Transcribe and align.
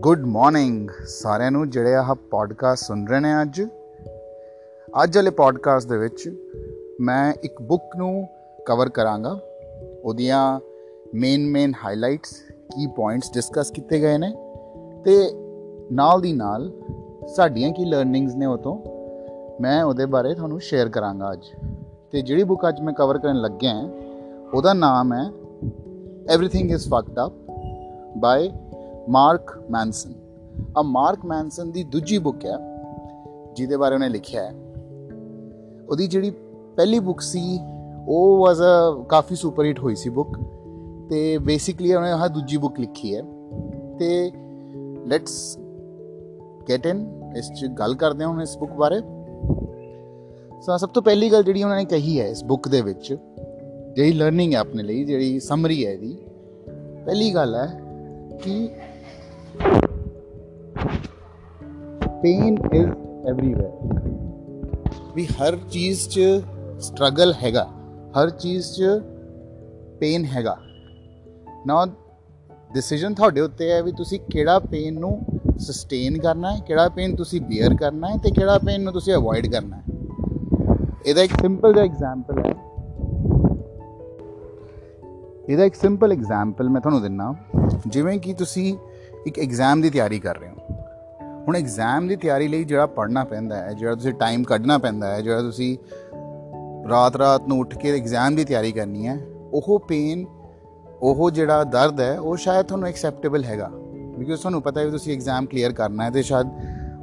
Good 0.00 0.20
morning 0.24 0.90
ਸਾਰਿਆਂ 1.06 1.50
ਨੂੰ 1.50 1.70
ਜਿਹੜੇ 1.70 1.94
ਆਹ 1.94 2.14
ਪੋਡਕਾਸਟ 2.14 2.84
ਸੁਣ 2.84 3.06
ਰਹੇ 3.06 3.20
ਨੇ 3.20 3.42
ਅੱਜ। 3.42 3.62
ਅੱਜ 5.02 5.16
ਵਾਲੇ 5.16 5.30
ਪੋਡਕਾਸਟ 5.30 5.88
ਦੇ 5.88 5.96
ਵਿੱਚ 5.98 6.30
ਮੈਂ 7.00 7.34
ਇੱਕ 7.44 7.62
ਬੁੱਕ 7.62 7.96
ਨੂੰ 7.96 8.28
ਕਵਰ 8.66 8.88
ਕਰਾਂਗਾ। 8.88 9.40
ਉਹਦੀਆਂ 10.04 10.60
ਮੇਨ 11.14 11.46
ਮੇਨ 11.46 11.72
ਹਾਈਲਾਈਟਸ 11.84 12.30
ਕੀ 12.50 12.86
ਪੁਆਇੰਟਸ 12.86 13.32
ਡਿਸਕਸ 13.32 13.70
ਕੀਤੇ 13.70 14.00
ਗਏ 14.00 14.18
ਨੇ। 14.18 14.34
ਤੇ 15.04 15.30
ਨਾਲ 15.92 16.20
ਦੀ 16.20 16.32
ਨਾਲ 16.32 16.72
ਸਾਡੀਆਂ 17.28 17.72
ਕੀ 17.72 17.84
ਲਰਨਿੰਗਸ 17.84 18.34
ਨੇ 18.34 18.46
ਉਹ 18.46 18.58
ਤੋਂ, 18.58 18.78
ਮੈਂ 19.60 19.84
ਉਹਦੇ 19.84 20.06
ਬਾਰੇ 20.06 20.34
ਤੁਹਾਨੂੰ 20.34 20.60
ਸ਼ੇਅਰ 20.60 20.88
ਕਰਾਂਗਾ 20.88 21.32
ਅੱਜ। 21.32 21.44
ਤੇ 22.12 22.22
ਜਿਹੜੀ 22.22 22.42
ਬੁੱਕ 22.42 22.68
ਅੱਜ 22.68 22.80
ਮੈਂ 22.80 22.94
ਕਵਰ 22.94 23.18
ਕਰਨ 23.18 23.36
ਲੱਗਿਆ 23.36 23.74
ਹਾਂ 23.74 23.88
ਉਹਦਾ 24.54 24.72
ਨਾਮ 24.72 25.12
ਹੈ 25.12 25.30
everything 26.30 26.70
is 26.70 26.88
fucked 26.88 27.20
up 27.26 27.32
by 28.16 28.52
Mark 29.08 29.62
Manson. 29.70 30.12
ਆ 30.78 30.82
ਮਾਰਕ 30.82 31.24
ਮੈਨਸਨ 31.24 31.70
ਦੀ 31.70 31.84
ਦੂਜੀ 31.84 32.18
ਬੁੱਕ 32.18 32.44
ਹੈ, 32.46 32.56
ਜਿਹਦੇ 33.52 33.76
ਬਾਰੇ 33.76 33.94
ਉਹਨੇ 33.94 34.08
ਲਿਖਿਆ 34.08 34.42
ਹੈ। 34.42 34.54
ਉਹਦੀ 35.88 36.06
ਜਿਹੜੀ 36.06 36.30
ਪਹਿਲੀ 36.76 36.98
ਬੁੱਕ 36.98 37.20
ਸੀ, 37.20 37.60
ਉਹ 38.08 38.38
ਵਾਸ 38.38 38.58
ਅ 38.58 39.02
ਕਾਫੀ 39.08 39.36
ਸੁਪਰ 39.36 39.64
ਹਿੱਟ 39.64 39.80
ਹੋਈ 39.80 39.94
ਸੀ 39.94 40.10
ਬੁੱਕ 40.10 40.38
ਤੇ 41.10 41.38
ਬੇਸਿਕਲੀ 41.38 41.94
ਉਹਨੇ 41.94 42.10
ਆਹ 42.10 42.28
ਦੂਜੀ 42.28 42.56
ਬੁੱਕ 42.56 42.80
ਲਿਖੀ 42.80 43.16
ਹੈ। 43.16 43.22
ਤੇ 43.98 44.30
ਲੈਟਸ 45.06 45.58
ਗੈਟ 46.70 46.86
ਇਨ 46.86 47.32
ਇਸ 47.36 47.52
ਚ 47.52 47.66
ਗੱਲ 47.66 47.94
ਕਰਦੇ 47.94 48.24
ਹਾਂ 48.24 48.30
ਹੁਣ 48.30 48.42
ਇਸ 48.42 48.58
ਬੁੱਕ 48.58 48.72
ਬਾਰੇ। 48.72 49.00
ਸੋ 50.62 50.76
ਸਭ 50.76 50.88
ਤੋਂ 50.88 51.02
ਪਹਿਲੀ 51.02 51.32
ਗੱਲ 51.32 51.42
ਜਿਹੜੀ 51.42 51.62
ਉਹਨਾਂ 51.62 51.76
ਨੇ 51.76 51.84
ਕਹੀ 51.84 52.20
ਹੈ 52.20 52.28
ਇਸ 52.28 52.44
ਬੁੱਕ 52.44 52.68
ਦੇ 52.68 52.80
ਵਿੱਚ, 52.80 53.16
ਜਿਹੜੀ 53.96 54.12
ਲਰਨਿੰਗ 54.12 54.54
ਹੈ 54.54 54.58
ਆਪਣੇ 54.58 54.82
ਲਈ, 54.82 55.04
ਜਿਹੜੀ 55.04 55.40
ਸਮਰੀ 55.40 55.86
ਹੈ 55.86 55.92
ਇਹਦੀ, 55.92 56.18
ਪਹਿਲੀ 57.04 57.34
ਗੱਲ 57.34 57.54
ਹੈ 57.54 57.80
ਕਿ 58.42 58.68
ਪੇਨ 62.22 62.58
ਇਜ਼ 62.72 62.90
ਐਵਰੀਵੇਅਰ 63.28 63.72
ਵੀ 65.14 65.26
ਹਰ 65.26 65.56
ਚੀਜ਼ 65.56 66.08
'ਚ 66.08 66.20
ਸਟਰਗਲ 66.78 67.34
ਹੈਗਾ। 67.42 67.68
ਹਰ 68.12 68.30
ਚੀਜ਼ 68.30 68.72
'ਚ 68.72 68.84
ਪੇਨ 70.00 70.24
ਹੈਗਾ। 70.24 70.56
ਨਾ 71.66 71.86
ਡਿਸੀਜਨ 72.74 73.14
ਤੁਹਾਡੇ 73.14 73.40
ਉੱਤੇ 73.40 73.70
ਹੈ 73.70 73.82
ਵੀ 73.82 73.92
ਤੁਸੀਂ 73.92 74.20
ਕਿਹੜਾ 74.20 74.58
ਪੇਨ 74.58 75.00
ਨੂੰ 75.00 75.26
ਸਸਟੇਨ 75.58 76.18
ਕਰਨਾ 76.18 76.56
ਹੈ, 76.56 76.60
ਕਿਹੜਾ 76.60 76.88
ਪੇਨ 76.88 77.16
ਤੁਸੀਂ 77.16 77.40
ਬੀਅਰ 77.40 77.74
ਕਰਨਾ 77.74 78.08
ਹੈ 78.08 78.16
ਤੇ 78.16 78.30
ਕਿਹੜਾ 78.30 78.58
ਪੇਨ 78.58 78.82
ਨੂੰ 78.82 78.92
ਤੁਸੀਂ 78.92 79.14
ਅਵੋਇਡ 79.14 79.46
ਕਰਨਾ 79.46 79.76
ਹੈ। 79.76 79.82
ਇਹਦਾ 81.06 81.22
ਇੱਕ 81.22 81.32
ਸਿੰਪਲ 81.40 81.72
ਜਿਹਾ 81.72 81.84
ਐਗਜ਼ਾਮਪਲ 81.84 82.38
ਹੈ। 82.38 82.54
ਇਹਦਾ 85.48 85.64
ਇੱਕ 85.64 85.74
ਸਿੰਪਲ 85.74 86.12
ਐਗਜ਼ਾਮਪਲ 86.12 86.68
ਮੈਂ 86.68 86.80
ਤੁਹਾਨੂੰ 86.80 87.02
ਦਿੰਨਾ। 87.02 87.34
ਜਿਵੇਂ 87.86 88.18
ਕਿ 88.18 88.34
ਤੁਸੀਂ 88.34 88.76
ਇੱਕ 89.26 89.38
ਐਗਜ਼ਾਮ 89.38 89.80
ਦੀ 89.80 89.90
ਤਿਆਰੀ 89.90 90.18
ਕਰ 90.18 90.38
ਰਹੇ 90.38 90.48
ਹੋ। 90.48 90.74
ਹੁਣ 91.48 91.56
ਐਗਜ਼ਾਮ 91.56 92.08
ਦੀ 92.08 92.16
ਤਿਆਰੀ 92.16 92.48
ਲਈ 92.48 92.64
ਜਿਹੜਾ 92.64 92.86
ਪੜ੍ਹਨਾ 92.86 93.24
ਪੈਂਦਾ 93.24 93.56
ਹੈ, 93.56 93.72
ਜਿਹੜਾ 93.72 93.94
ਤੁਸੀਂ 93.94 94.12
ਟਾਈਮ 94.12 94.44
ਕੱਢਣਾ 94.44 94.78
ਪੈਂਦਾ 94.78 95.10
ਹੈ, 95.10 95.20
ਜਿਹੜਾ 95.20 95.40
ਤੁਸੀਂ 95.40 95.78
ਰਾਤ-ਰਾਤ 96.88 97.48
ਨੂੰ 97.48 97.60
ਉੱਠ 97.60 97.78
ਕੇ 97.78 97.96
ਐਗਜ਼ਾਮ 97.96 98.34
ਦੀ 98.34 98.44
ਤਿਆਰੀ 98.44 98.72
ਕਰਨੀ 98.72 99.06
ਹੈ, 99.06 99.18
ਉਹ 99.52 99.80
ਪੇਨ 99.88 100.26
ਉਹ 101.02 101.30
ਜਿਹੜਾ 101.30 101.64
ਦਰਦ 101.64 102.00
ਹੈ, 102.00 102.18
ਉਹ 102.18 102.36
ਸ਼ਾਇਦ 102.36 102.66
ਤੁਹਾਨੂੰ 102.66 102.88
ਐਕਸੈਪਟੇਬਲ 102.88 103.44
ਹੈਗਾ। 103.44 103.70
ਬਿਕਾਜ਼ 104.18 104.40
ਤੁਹਾਨੂੰ 104.40 104.62
ਪਤਾ 104.62 104.80
ਹੈ 104.80 104.84
ਕਿ 104.84 104.90
ਤੁਸੀਂ 104.90 105.14
ਐਗਜ਼ਾਮ 105.14 105.46
ਕਲੀਅਰ 105.46 105.72
ਕਰਨਾ 105.72 106.04
ਹੈ 106.04 106.10
ਤੇ 106.10 106.22
ਸ਼ਾਇਦ 106.22 106.46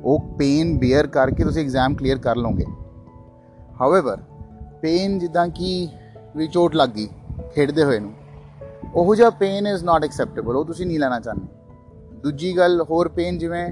ਉਹ 0.04 0.20
ਪੇਨ 0.20 0.78
ਬੀਅਰ 0.78 1.08
ਕਰਕੇ 1.08 1.44
ਤੁਸੀਂ 1.44 1.64
ਐਗਜ਼ਾਮ 1.64 1.96
ਕਲੀਅਰ 1.96 2.18
ਕਰ 2.18 2.36
ਲਓਗੇ। 2.36 2.66
ਹਾਊਐਵਰ 3.82 4.18
ਪੇਨ 4.82 5.20
ਜਿੱਦਾਂ 5.20 5.48
ਕਿ 5.48 5.90
ਵੀ 6.36 6.48
ਚੋਟ 6.48 6.76
ਲੱਗ 6.76 6.90
ਗਈ, 6.90 7.10
ਖੇਡਦੇ 7.56 7.84
ਹੋਏ 7.84 8.00
ਨੂੰ, 8.00 8.14
ਉਹ 8.96 9.16
ਜਿਹਾ 9.16 9.30
ਪੇਨ 9.30 9.68
ਇਜ਼ 9.68 9.84
ਨਾਟ 9.84 10.04
ਐਕਸੈਪਟੇਬਲ 10.04 10.56
ਉਹ 10.56 10.66
ਤੁਸੀਂ 10.66 10.86
ਨਹੀਂ 10.86 11.00
ਲੈਣਾ 11.00 11.20
ਚਾਹੁੰਦੇ। 11.20 11.57
ਦੂਜੀ 12.24 12.56
ਗੱਲ 12.58 12.82
ਹੋਰ 12.82 13.08
ਪੇਨ 13.08 13.38
ਜਿਵੇਂ 13.38 13.72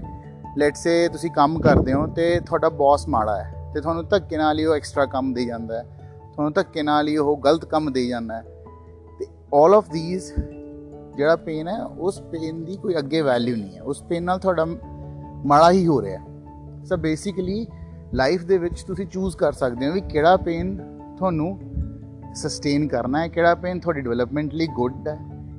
ਲੈਟਸ 0.58 0.84
ਸੇ 0.84 1.08
ਤੁਸੀਂ 1.08 1.31
ਕੰਮ 1.31 1.59
ਕਰਦੇ 1.59 1.94
ਹੋ 1.94 2.06
ਤੇ 2.08 2.40
ਤੁਹਾਡਾ 2.40 2.70
ਬੌਸ 2.70 3.08
ਮਾੜਾ 3.08 3.38
ਹੈ 3.38 3.72
ਤੇ 3.74 3.81
ਤੁਹਾਨੂੰ 3.81 4.06
ਧੱਕੇ 4.09 4.38
ਨਾਲ 4.38 4.59
ਹੀ 4.59 4.66
ਉਹ 4.66 4.75
ਐਕਸਟਰਾ 4.75 5.06
ਕੰਮ 5.06 5.34
ਦੇ 5.34 5.46
ਜਾਂਦਾ 5.46 5.78
ਹੈ, 5.78 5.84
ਤੁਹਾਨੂੰ 6.34 6.53
ਧੱਕੇ 6.53 6.84
ਨਾਲ 6.84 7.08
ਹੀ 7.08 7.18
ਉਹ 7.18 7.38
ਗਲਤ 7.38 7.66
ਕੰਮ 7.66 7.92
ਦੇ 7.94 8.08
ਜਾਂਦਾ 8.08 8.36
ਹੈ, 8.36 8.44
ਤੇ 9.20 9.25
올 9.56 9.75
ਆਫ 9.78 9.90
ਥੀਸ 9.94 10.34
ਜਿਹੜਾ 11.16 11.36
ਪੇਨ 11.36 11.68
ਹੈ, 11.68 11.81
ਉਸ 11.84 12.22
ਪੇਨ 12.22 12.64
ਦੀ 12.66 12.78
ਕੋਈ 12.78 12.97
ਅੱਗੇ 12.97 13.22
ਵੈਲਿਊ 13.22 13.56
ਨਹੀਂ 13.56 13.75
ਹੈ, 13.75 13.81
ਉਸ 13.81 14.02
ਪੇਨ 14.03 14.24
ਨਾਲ 14.24 14.40
ਤੁਹਾਡਾ 14.40 14.66
ਮਾੜਾ 15.46 15.72
ਹੀ 15.72 15.86
ਹੋ 15.88 16.02
ਰਿਹਾ 16.02 16.20
ਸੋ 16.86 16.97
ਬੇਸਿਕਲੀ 16.97 17.66
ਲਾਈਫ 18.14 18.44
ਦੇ 18.46 18.58
ਵਿੱਚ 18.58 18.81
ਤੁਸੀਂ 18.84 19.08
ਚੂਜ਼ 19.08 19.38
ਕਰ 19.38 19.52
ਸਕਦੇ 19.53 19.88
ਹੋ 19.88 19.94
ਵੀ 19.94 20.02
ਕਿਹੜਾ 20.02 20.36
ਪੇਨ 20.38 20.75
ਤੁਹਾਨੂੰ 21.18 21.58
ਸਸਟੇਨ 22.36 22.88
ਕਰਨਾ 22.88 23.22
ਹੈ, 23.22 23.28
ਕਿਹੜਾ 23.28 23.56
ਪੇਨ 23.56 23.80
ਤੁਹਾਡੀ 23.80 24.02
ਡਿਵੈਲਪਮੈਂਟ 24.02 24.53
ਲਈ 24.53 24.68
ਗੁੱਡ 24.75 25.08
ਹੈ 25.08 25.18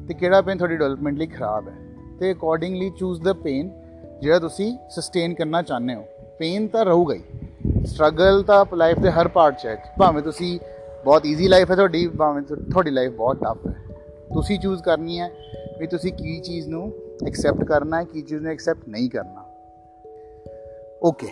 ਤੇ 0.08 0.14
ਕਿਹੜਾ 0.14 0.40
ਪੇਨ 0.40 0.58
ਤੁਹਾਡੀ 0.58 0.76
ਡਿਵੈਲਪਮੈਂਟ 0.76 1.18
ਲਈ 1.18 1.26
ਖਰਾਬ 1.26 1.68
ਹੈ। 1.68 1.74
ਤੇ 2.20 2.32
ਅਕੋਰਡਿੰਗਲੀ 2.32 2.90
ਚੂਜ਼ 2.90 3.22
ਦਾ 3.22 3.32
ਪੇਨ 3.32 3.70
ਜਿਹੜਾ 4.20 4.38
ਤੁਸੀਂ 4.38 4.78
ਸਸਟੇਨ 4.90 5.34
ਕਰਨਾ 5.34 5.62
ਚਾਹੁੰਦੇ 5.62 5.94
ਹੋ। 5.94 6.04
ਪੇਨ 6.38 6.68
ਤਾਂ 6.68 6.84
ਰਹੂਗਾ 6.84 7.14
ਹੀ। 7.14 7.22
ਸਟਰਗਲ 7.86 8.42
ਤਾਂ 8.42 8.64
ਲਾਈਫ 8.74 8.98
ਦੇ 8.98 9.10
ਹਰ 9.10 9.28
ਪਾਰਟ 9.28 9.58
'ਚ 9.58 9.66
ਹੈ। 9.66 9.94
ਭਾਵੇਂ 9.98 10.22
ਤੁਸੀਂ 10.22 10.60
ਬਹੁਤ 11.04 11.26
ਈਜ਼ੀ 11.26 11.48
ਲਾਈਫ 11.48 11.70
ਹੈ 11.70 11.76
ਤੁਹਾਡੀ, 11.76 12.06
ਭਾਵੇਂ 12.08 12.42
ਤੁਹਾਡੀ 12.42 12.90
ਲਾਈਫ 12.90 13.12
ਬਹੁਤ 13.12 13.36
ਟਫ 13.36 13.66
ਹੈ। 13.66 13.74
ਤੁਸੀਂ 14.34 14.58
ਚੂਜ਼ 14.58 14.82
ਕਰਨੀ 14.82 15.20
ਹੈ 15.20 15.30
ਵੀ 15.78 15.86
ਤੁਸੀਂ 15.86 16.12
ਕੀ 16.12 16.40
ਚੀਜ਼ 16.40 16.68
ਨੂੰ 16.68 16.92
ਐਕਸੈਪਟ 17.26 17.64
ਕਰਨਾ 17.64 17.98
ਹੈ, 18.00 18.04
ਕੀ 18.04 18.22
ਚੀਜ਼ 18.22 18.42
ਨੂੰ 18.42 18.52
ਐਕਸੈਪਟ 18.52 18.88
ਨਹੀਂ 18.88 19.10
ਕਰਨਾ। 19.10 19.44
ਓਕੇ 21.02 21.28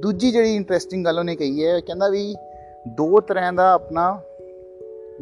ਦੂਜੀ 0.00 0.30
ਜਿਹੜੀ 0.30 0.56
ਇੰਟਰਸਟਿੰਗ 0.56 1.04
ਗੱਲ 1.04 1.18
ਉਹਨੇ 1.18 1.36
ਕਹੀ 1.36 1.64
ਹੈ 1.64 1.80
ਕਹਿੰਦਾ 1.80 2.08
ਵੀ 2.08 2.34
ਦੋ 2.88 3.20
ਤਰ੍ਹਾਂ 3.20 3.52
ਦਾ 3.52 3.72
ਆਪਣਾ, 3.72 4.20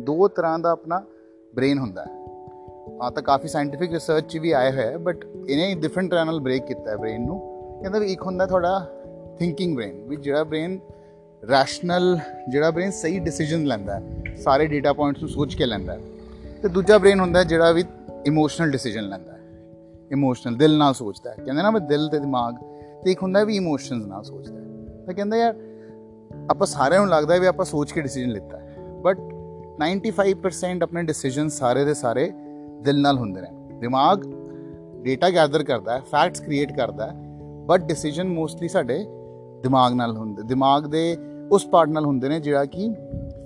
ਦੋ 0.00 0.28
ਤਰ੍ਹਾਂ 0.28 0.58
ਦਾ 0.58 0.70
ਆਪਣਾ 0.70 1.02
ਬ੍ਰੇਨ 1.54 1.78
ਹੁੰਦਾ 1.78 2.02
ਹੈ। 2.02 2.21
ਆ 3.02 3.10
ਤਾਂ 3.10 3.22
ਕਾਫੀ 3.22 3.48
ਸਾਇੰਟਿਫਿਕ 3.48 3.92
ਰਿਸਰਚ 3.92 4.32
ਚ 4.32 4.36
ਵੀ 4.36 4.52
ਆਇਆ 4.52 4.70
ਹੈ 4.70 4.98
ਬਟ 4.98 5.26
ਇਹਨੇ 5.48 5.74
ਡਿਫਰੈਂਟ 5.74 6.10
ਤਰ੍ਹਾਂ 6.10 6.26
ਨਾਲ 6.26 6.40
ਬ੍ਰੇਕ 6.40 6.64
ਕੀਤਾ 6.64 6.90
ਹੈ 6.90 6.96
ਬ੍ਰੇਨ 6.96 7.26
ਨੂੰ। 7.26 7.40
ਕਹਿੰਦਾ 7.82 7.98
ਵੀ 7.98 8.12
ਇੱਕ 8.12 8.22
ਹੁੰਦਾ 8.22 8.46
ਤੁਹਾਡਾ 8.46 8.90
ਥਿੰਕਿੰਗ 9.38 9.76
ਬ੍ਰੇਨ 9.76 10.08
ਵੀ 10.08 10.16
ਜਿਹੜਾ 10.16 10.44
ਬ੍ਰੇਨ 10.44 10.78
ਰੈਸ਼ਨਲ 11.50 12.18
ਜਿਹੜਾ 12.48 12.70
ਬ੍ਰੇਨ 12.70 12.90
ਸਹੀ 12.90 13.18
ਡਿਸੀਜਨ 13.18 13.64
ਲੈਂਦਾ 13.64 14.00
ਹੈ, 14.00 14.02
ਸਾਰੇ 14.36 14.66
ਡਾਟਾ 14.66 14.92
ਪੁਆਇੰਟਸ 14.92 15.20
ਨੂੰ 15.20 15.28
ਸੋਚ 15.28 15.54
ਕੇ 15.54 15.66
ਲੈਂਦਾ 15.66 15.92
ਹੈ। 15.92 16.00
ਤੇ 16.62 16.68
ਦੂਜਾ 16.68 16.98
ਬ੍ਰੇਨ 16.98 17.20
ਹੁੰਦਾ 17.20 17.44
ਜਿਹੜਾ 17.44 17.72
ਵੀ 17.72 17.84
ਇਮੋਸ਼ਨਲ 18.26 18.70
ਡਿਸੀਜਨ 18.70 19.02
ਲੈਂਦਾ 19.02 19.32
ਹੈ 19.32 19.38
ਇਮੋਸ਼ਨਲ 20.12 20.56
ਦਿਲ 20.56 20.78
ਨਾਲ 20.78 20.94
ਸੋਚਦਾ 20.94 21.30
ਹੈ। 21.30 21.36
ਕਹਿੰਦੇ 21.44 21.62
ਨਾ 21.62 21.70
ਮੈਂ 21.70 21.80
ਦਿਲ 21.80 22.08
ਤੇ 22.08 22.18
ਦਿਮਾਗ, 22.18 22.54
ਤੇ 23.04 23.10
ਇੱਕ 23.10 23.22
ਹੁੰਦਾ 23.22 23.44
ਵੀ 23.44 23.56
ਇਮੋਸ਼ਨਸ 23.56 24.06
ਨਾਲ 24.06 24.22
ਸੋਚਦਾ 24.22 24.60
ਹੈ। 24.60 24.64
ਤਾਂ 25.06 25.14
ਕਹਿੰਦਾ 25.14 25.36
ਯਾਰ, 25.36 25.54
ਆਪਾਂ 26.50 26.66
ਸਾਰਿਆਂ 26.66 27.00
ਨੂੰ 27.00 27.08
ਲੱਗਦਾ 27.08 27.34
ਹੈ 27.34 27.40
ਵੀ 27.40 27.46
ਆਪਾਂ 27.46 27.64
ਸੋਚ 27.64 27.92
ਕੇ 27.92 28.00
ਡਿਸੀਜਨ 28.00 28.28
ਲਿੱਤਾ 28.28 28.58
ਹੈ 28.58 28.76
ਬਟ 29.02 29.18
95% 29.78 30.82
ਆਪਣੇ 30.82 31.02
ਡਿਸੀਜਨ 31.02 31.48
ਸਾਰੇ 31.48 31.84
ਦੇ 31.84 31.94
ਸਾਰੇ 31.94 32.32
ਦਿਲ 32.82 33.00
ਨਾਲ 33.00 33.18
ਹੁੰਦੇ 33.18 33.40
ਨੇ। 33.40 33.48
ਦਿਮਾਗ 33.80 34.24
ਡੇਟਾ 35.02 35.30
ਗੈਦਰ 35.30 35.62
ਕਰਦਾ 35.64 35.92
ਹੈ 35.92 36.00
ਫੈਕਟਸ 36.10 36.40
ਕ੍ਰੀਏਟ 36.40 36.76
ਕਰਦਾ 36.76 37.06
ਹੈ 37.06 37.14
ਬਟ 37.66 37.84
ਡਿਸੀਜਨ 37.84 38.28
ਮੋਸਟਲੀ 38.28 38.68
ਸਾਡੇ 38.68 38.98
ਦਿਮਾਗ 39.62 39.92
ਨਾਲ 39.92 40.16
ਹੁੰਦੇ, 40.16 40.42
ਦਿਮਾਗ 40.42 40.86
ਦੇ 40.86 41.16
ਉਸ 41.52 41.66
ਪਾਰਟ 41.66 41.88
ਨਾਲ 41.88 42.04
ਹੁੰਦੇ 42.04 42.28
ਨੇ 42.28 42.38
ਜਿਹੜਾ 42.40 42.64
ਕਿ 42.64 42.88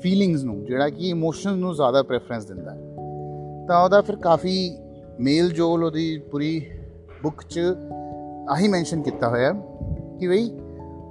ਫੀਲਿੰਗਸ 0.00 0.42
ਨੂੰ, 0.44 0.64
ਜਿਹੜਾ 0.64 0.88
ਕਿ 0.88 1.08
ਇਮੋਸ਼ਨਸ 1.08 1.56
ਨੂੰ 1.56 1.74
ਜ਼ਿਆਦਾ 1.74 2.02
ਪ੍ਰੈਫਰੈਂਸ 2.02 2.44
ਦਿੰਦਾ 2.44 2.70
ਹੈ। 2.70 3.66
ਤਾਂ 3.68 3.82
ਉਹਦਾ 3.84 4.00
ਫਿਰ 4.02 4.16
ਕਾਫੀ 4.16 4.56
ਮੇਲ 5.20 5.50
ਜੋਲ 5.50 5.84
ਉਹਦੀ 5.84 6.18
ਪੂਰੀ 6.30 6.60
ਬੁੱਕ 7.22 7.42
'ਚ 7.42 7.60
ਆਹੀ 8.50 8.68
ਮੈਂਸ਼ਨ 8.68 9.02
ਕੀਤਾ 9.02 9.28
ਹੋਇਆ 9.28 9.52
ਕਿ 10.20 10.28
ਬਈ 10.28 10.48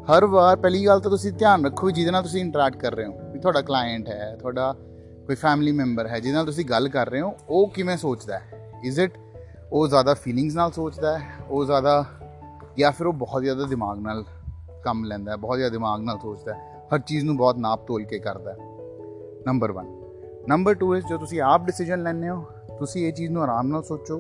ਹਰ 0.10 0.26
ਵਾਰ 0.26 0.56
ਪਹਿਲੀ 0.56 0.86
ਗੱਲ 0.86 1.00
ਤਾਂ 1.00 1.12
ਤੁਸੀਂ 1.12 1.32
ਧਿਆਨ 1.34 1.66
ਰੱਖੋ 1.66 1.90
ਜਿਹਦੇ 1.92 2.12
ਨਾਲ 2.12 2.24
ਤੁਸੀਂ 2.24 2.42
ਇੰਟਰੈਕਟ 2.42 2.78
ਕਰ 2.78 2.96
ਰਹੇ 2.96 3.06
ਹੋ, 3.06 3.14
ਵੀ 3.34 3.40
ਤੁਹਾਡਾ 3.40 3.62
ਕਲਾਇੰਟ 3.62 4.10
ਹੈ, 4.10 4.36
ਤੁਹਾਡਾ 4.40 4.74
ਕੋਈ 5.26 5.36
ਫੈਮਿਲੀ 5.36 5.72
ਮੈਂਬਰ 5.72 6.08
ਹੈ, 6.08 6.20
ਜਿਹਦੇ 6.20 6.36
ਨਾਲ 6.36 6.46
ਤੁਸੀਂ 6.46 6.66
ਗੱਲ 6.66 6.88
ਕਰ 6.90 7.10
ਰਹੇ 7.10 7.22
ਹੋ, 7.22 7.34
ਉਹ 7.50 7.70
ਕਿਵੇਂ 7.70 7.98
ਸੋਚਦਾ 7.98 8.40
ਹੈ? 8.40 8.72
ਇਜ਼ 8.84 9.00
ਇਟ 9.00 9.12
ਉਹ 9.74 9.88
ਜ਼ਿਆਦਾ 9.88 10.14
ਫੀਲਿੰਗਸ 10.14 10.56
ਨਾਲ 10.56 10.72
ਸੋਚਦਾ 10.72 11.18
ਹੈ, 11.18 11.24
ਉਹ 11.50 11.66
ਜ਼ਿਆਦਾ 11.66 12.06
ਜਾਂ 12.78 12.92
ਫਿਰ 12.92 13.08
ਉਹ 13.08 13.14
ਬਹੁਤ 13.14 13.44
ਜ਼ਿਆਦਾ 13.44 13.64
ਦਿਮਾਗ 13.64 14.00
ਨਾਲ 14.00 14.24
ਕੰਮ 14.84 15.04
ਲੈਂਦਾ 15.04 15.32
ਹੈ, 15.32 15.38
ਬਹੁਤ 15.38 15.58
ਜ਼ਿਆਦਾ 15.58 15.74
ਦਿਮਾਗ 15.74 16.02
ਨਾਲ 16.02 16.20
ਸੋਚਦਾ 16.20 16.54
ਹੈ, 16.54 16.60
ਹਰ 16.94 17.00
ਚੀਜ਼ 17.00 17.26
ਨੂੰ 17.26 17.38
ਬਹੁਤ 17.38 17.58
ਨਾਪ 17.58 17.88
ਤੋਲ 17.88 18.04
ਕੇ 18.04 18.20
ਕਰਦਾ 18.20 18.54
ਹੈ। 18.54 18.58
ਨੰਬਰ 19.48 19.72
1 19.72 19.88
ਨੰਬਰ 20.48 20.76
2 20.76 20.96
ਇਸ 20.96 21.06
ਜੋ 21.06 21.18
ਤੁਸੀਂ 21.18 21.42
ਆਪ 21.42 21.66
ਡਿਸੀਜਨ 21.66 22.04
ਲੈਣੇ 22.04 22.30
ਹੋ, 22.30 22.44
ਤੁਸੀਂ 22.80 23.08
ਇਹ 23.08 23.14
ਚੀਜ਼ 23.14 23.32
ਨੂੰ 23.32 23.44
ਆਰਾਮ 23.44 23.68
ਨਾਲ 23.68 23.84
ਸੋਚੋ 23.84 24.20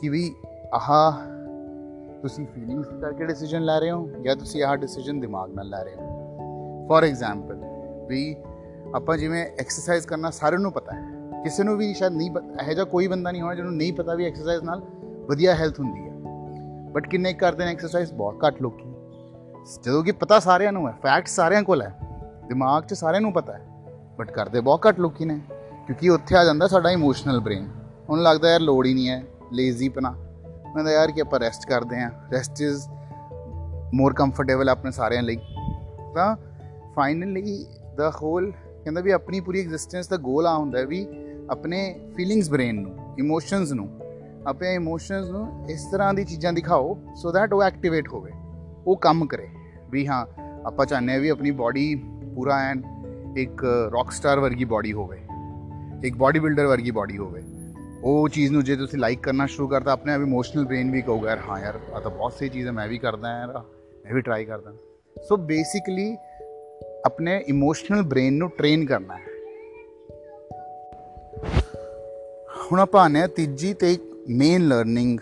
ਕਿ 0.00 0.08
ਵੀ 0.08 0.34
ਆਹ 0.74 1.12
ਤੁਸੀਂ 2.22 2.46
ਫੀਲਿੰਗਸ 2.46 2.88
ਕਰਕੇ 3.00 3.26
ਡਿਸੀਜਨ 3.26 3.62
ਲੈ 3.62 3.78
ਰਹੇ 3.80 3.90
ਹੋ 3.90 4.08
ਜਾਂ 4.22 4.36
ਤੁਸੀਂ 4.36 4.62
ਆਹ 4.64 4.76
ਡਿਸੀਜਨ 4.76 5.20
ਦਿਮਾਗ 5.20 5.52
ਨਾਲ 5.52 5.68
ਲੈ 5.68 5.82
ਰਹੇ 5.84 5.94
ਹੋ। 5.94 6.86
ਫੋਰ 6.88 7.04
ਐਗਜ਼ਾਮਪਲ 7.04 7.60
ਵੀ 8.08 8.36
ਆਪਾਂ 8.94 9.16
ਜਿਵੇਂ 9.16 9.46
ਐਕਸਰਸਾਈਜ਼ 9.58 10.06
ਕਰਨਾ 10.06 10.30
ਸਾਰਿਆਂ 10.30 10.60
ਨੂੰ 10.60 10.72
ਪਤਾ 10.72 10.92
ਹੈ। 10.92 11.02
ਕਿਸੇ 11.44 11.62
ਨੂੰ 11.62 11.76
ਵੀ 11.76 11.94
ਸ਼ਾਇਦ 11.94 12.12
ਨਹੀਂ 12.12 12.30
ਪਤਾ, 12.30 12.62
ਇਹੋ 12.62 12.72
ਜਿਹਾ 12.72 12.84
ਕੋਈ 12.84 13.06
ਬੰਦਾ 13.06 13.30
ਨਹੀਂ 13.30 13.42
ਹੋਣਾ 13.42 13.54
ਜਿਹਨੂੰ 13.54 13.76
ਨਹੀਂ 13.76 13.92
ਪਤਾ 13.92 14.14
ਵੀ 14.14 14.24
ਐਕਸਰਸਾਈਜ਼ 14.24 14.62
ਨਾਲ 14.62 14.82
ਵਧੀਆ 15.28 15.54
ਹੈਲਥ 15.54 15.80
ਹੁੰਦੀ 15.80 16.08
ਹੈ। 16.08 16.12
ਬਟ 16.92 17.08
ਕਿੰਨੇ 17.08 17.32
ਕਰਦੇ 17.32 17.64
ਨੇ 17.64 17.70
ਐਕਸਰਸਾਈਜ਼ 17.70 18.12
ਬਹੁਤ 18.12 18.36
ਘੱਟ 18.46 18.62
ਲੋਕੀ। 18.62 18.90
ਜਦੋਂ 19.82 20.04
ਕਿ 20.04 20.12
ਪਤਾ 20.12 20.38
ਸਾਰਿਆਂ 20.38 20.72
ਨੂੰ 20.72 20.88
ਹੈ 20.88 20.92
ਫੈਕਟ 20.92 21.26
ਸਾਰਿਆਂ 21.26 21.62
ਕੋਲ 21.62 21.82
ਹੈ, 21.82 21.98
ਦਿਮਾਗ 22.48 22.84
'ਚ 22.84 22.94
ਸਾਰਿਆਂ 22.94 23.20
ਨੂੰ 23.20 23.32
ਪਤਾ 23.32 23.52
ਹੈ। 23.52 23.66
ਬਟ 24.18 24.30
ਕਰਦੇ 24.30 24.60
ਬਹੁਤ 24.60 24.86
ਘੱਟ 24.88 24.98
ਲੋਕੀ 24.98 25.24
ਨੇ, 25.24 25.40
ਕਿਉਂਕਿ 25.86 26.10
ਉੱਥੇ 26.10 26.36
ਆ 26.36 26.44
ਜਾਂਦਾ 26.44 26.68
ਸਾਡਾ 26.68 26.90
ਇਮੋਸ਼ਨਲ 26.90 27.40
ਬ੍ਰੇਨ 27.40 27.68
ਉਹਨੂੰ 28.08 28.24
ਲੱਗਦਾ 28.24 28.50
ਯਾਰ 28.50 28.60
ਲੋੜ 28.60 28.86
ਹੀ 28.86 28.94
ਨਹੀਂ 28.94 29.08
ਹੈ 29.08 29.22
ਲੇਜ਼ੀ 29.52 29.88
ਪਨਾ 29.88 30.10
ਮੈਂ 30.74 30.84
ਤਾਂ 30.84 30.92
ਯਾਰ 30.92 31.10
ਕਿ 31.10 31.20
ਆਪਾਂ 31.20 31.40
ਰੈਸਟ 31.40 31.68
ਕਰਦੇ 31.68 32.00
ਆਂ 32.00 32.10
ਰੈਸਟ 32.32 32.62
ਇਜ਼ 32.62 32.82
ਮੋਰ 33.94 34.12
ਕੰਫਰਟੇਬਲ 34.12 34.68
ਆਪਣੇ 34.68 34.90
ਸਾਰਿਆਂ 34.90 35.22
ਲਈ। 35.22 35.36
ਤਾਂ 36.14 36.36
ਫਾਈਨਲੀ 36.96 37.66
ਦਾ 37.96 38.10
ਹੋਲ 38.10 38.52
ਕਹਿੰਦਾ 38.84 39.00
ਵੀ 39.00 39.10
ਆਪਣੀ 39.10 39.40
ਪੂਰੀ 39.40 39.60
ਐਗਜ਼ਿਸਟੈਂਸ 39.60 40.08
ਦਾ 40.08 40.16
ਗੋਲ 40.18 40.46
ਆ 40.46 40.56
ਹੁੰਦਾ 40.56 40.82
ਵੀ 40.84 41.06
ਆਪਣੇ 41.50 41.78
ਫੀਲਿੰਗਸ 42.16 42.50
ਬ੍ਰੇਨ 42.50 42.80
ਨੂੰ 42.80 42.96
ਇਮੋਸ਼ਨਸ 43.18 43.72
ਨੂੰ 43.72 43.88
ਆਪਣੇ 44.46 44.74
ਇਮੋਸ਼ਨਸ 44.74 45.28
ਨੂੰ 45.28 45.46
ਇਸ 45.70 45.84
ਤਰ੍ਹਾਂ 45.92 46.12
ਦੀ 46.14 46.24
ਚੀਜ਼ਾਂ 46.24 46.52
ਦਿਖਾਓ 46.52 46.96
ਸੋ 47.16 47.32
ਥੈਟ 47.32 47.52
ਉਹ 47.52 47.62
ਐਕਟੀਵੇਟ 47.62 48.08
ਹੋਵੇ, 48.08 48.32
ਉਹ 48.86 48.96
ਕੰਮ 48.96 49.26
ਕਰੇ। 49.26 49.48
ਵੀ 49.90 50.06
ਹਾਂ, 50.06 50.24
ਆਪਾਂ 50.66 50.86
ਚਾਹੁੰਦੇ 50.86 51.14
ਆ 51.14 51.18
ਵੀ 51.18 51.28
ਆਪਣੀ 51.28 51.50
ਬਾਡੀ 51.50 51.94
ਪੂਰਾ 52.34 52.58
ਐਨ 52.60 52.82
ਇੱਕ 53.36 53.64
ਰੌਕ 53.92 54.10
ਸਟਾਰ 54.10 54.40
ਵਰਗੀ 54.40 54.64
ਬਾਡੀ 54.64 54.92
ਹੋਵੇ, 54.92 55.18
ਇੱਕ 56.04 56.16
ਬਾਡੀ 56.16 56.38
ਬਿਲਡਰ 56.38 56.66
ਵਰਗੀ 56.66 56.90
ਬਾਡੀ 56.90 57.18
ਹੋਵੇ। 57.18 57.42
ਉਹ 58.04 58.28
ਚੀਜ਼ 58.28 58.52
ਨੂੰ 58.52 58.64
ਜੇ 58.64 58.76
ਤੁਸੀਂ 58.76 58.98
ਲਾਈਕ 58.98 59.20
ਕਰਨਾ 59.20 59.46
ਸ਼ੁਰੂ 59.46 59.68
ਕਰਤਾ, 59.68 59.92
ਆਪਣੇ 59.92 60.14
ਆਪ 60.14 60.20
ਇਮੋਸ਼ਨਲ 60.20 60.64
ਬ੍ਰੇਨ 60.64 60.90
ਵੀ 60.90 61.02
ਕਹੂਗਾ, 61.02 61.30
ਯਾਰ, 61.30 61.38
ਹਾਂ 61.48 61.58
ਯਾਰ 61.60 61.78
ਆ 61.94 62.00
ਤਾਂ 62.00 62.10
ਬਹੁਤ 62.10 62.32
ਸਹੀ 62.32 62.48
ਚੀਜ਼ 62.48 62.66
ਹੈ, 62.66 62.72
ਮੈਂ 62.72 62.88
ਵੀ 62.88 62.98
ਕਰਦਾ 62.98 63.38
ਯਾਰ, 63.38 63.52
ਮੈਂ 64.04 64.14
ਵੀ 64.14 64.20
ਟਰਾਈ 64.20 64.44
ਕਰਦਾ। 64.44 64.72
ਸੋ 65.16 65.36
ਬੇਸਿਕਲੀ 65.36 66.16
ਆਪਣੇ 67.06 67.44
ਇਮੋਸ਼ਨਲ 67.48 68.02
ਬ੍ਰੇਨ 68.02 68.34
ਨੂੰ 68.34 68.48
ਟ੍ਰੇਨ 68.48 68.84
ਕਰਨਾ 68.86 69.14
ਹੈ। 69.14 69.30
ਹੁਣ 72.72 72.80
ਆਪਾਂ 72.80 73.02
ਆਨੇ 73.02 73.26
ਤੀਜੀ 73.26 73.72
ਤੇ 73.74 73.96
ਮੇਨ 74.28 74.68
ਲਰਨਿੰਗ 74.68 75.18